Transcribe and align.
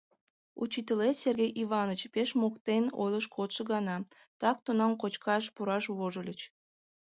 Учитылет, 0.61 1.15
Сергей 1.23 1.51
Иваныч, 1.63 2.01
пеш 2.13 2.29
моктен 2.41 2.83
ойлыш 3.01 3.25
кодшо 3.35 3.61
гана, 3.71 3.97
так 4.41 4.57
тунам 4.65 4.91
кочкаш 5.01 5.43
пураш 5.55 5.85
вожыльыч... 5.97 6.41